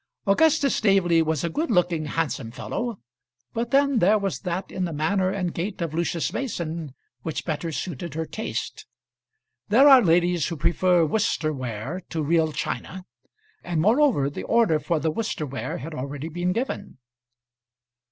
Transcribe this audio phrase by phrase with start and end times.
[0.25, 2.99] Augustus Staveley was a good looking handsome fellow,
[3.53, 7.71] but then there was that in the manner and gait of Lucius Mason which better
[7.71, 8.87] suited her taste.
[9.69, 13.05] There are ladies who prefer Worcester ware to real china;
[13.63, 16.97] and, moreover, the order for the Worcester ware had already been given.